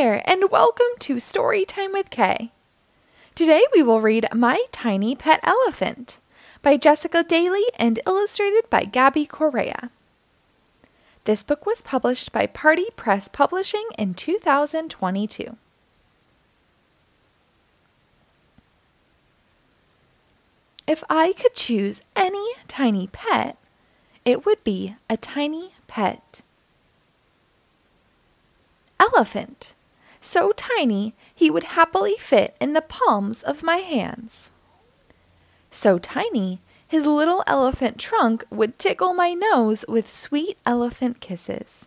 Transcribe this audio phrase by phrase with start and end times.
[0.00, 2.52] there, and welcome to Storytime with K.
[3.34, 6.16] Today we will read My Tiny Pet Elephant
[6.62, 9.90] by Jessica Dailey and illustrated by Gabby Correia.
[11.24, 15.58] This book was published by Party Press Publishing in 2022.
[20.88, 23.58] If I could choose any tiny pet,
[24.24, 26.40] it would be a tiny pet
[28.98, 29.74] elephant,
[30.20, 34.52] so tiny he would happily fit in the palms of my hands.
[35.70, 41.86] So tiny his little elephant trunk would tickle my nose with sweet elephant kisses.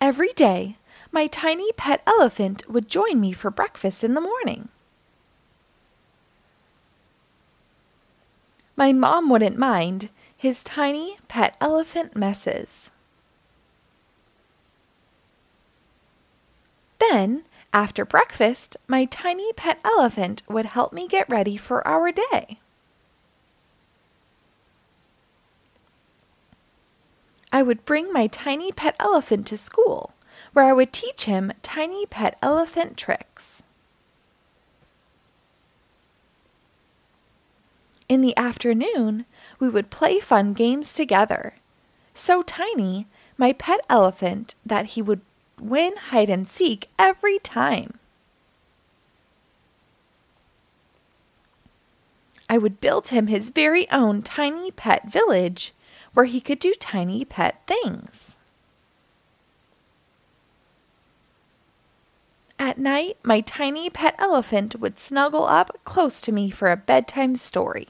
[0.00, 0.76] Every day,
[1.12, 4.68] my tiny pet elephant would join me for breakfast in the morning.
[8.76, 12.90] My mom wouldn't mind his tiny pet elephant messes.
[17.14, 22.58] Then, after breakfast, my tiny pet elephant would help me get ready for our day.
[27.52, 30.12] I would bring my tiny pet elephant to school,
[30.54, 33.62] where I would teach him tiny pet elephant tricks.
[38.08, 39.24] In the afternoon,
[39.60, 41.54] we would play fun games together.
[42.12, 43.06] So tiny,
[43.38, 45.20] my pet elephant, that he would
[45.60, 47.98] win hide and seek every time.
[52.48, 55.72] I would build him his very own tiny pet village
[56.12, 58.36] where he could do tiny pet things.
[62.58, 67.34] At night, my tiny pet elephant would snuggle up close to me for a bedtime
[67.36, 67.88] story.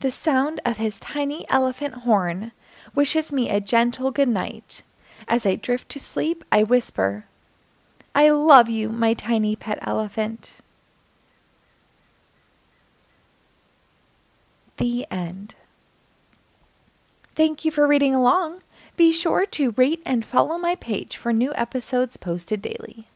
[0.00, 2.52] The sound of his tiny elephant horn
[2.94, 4.82] wishes me a gentle good night.
[5.28, 7.26] As I drift to sleep, I whisper,
[8.14, 10.60] I love you, my tiny pet elephant.
[14.78, 15.54] The end.
[17.34, 18.62] Thank you for reading along.
[18.96, 23.08] Be sure to rate and follow my page for new episodes posted daily.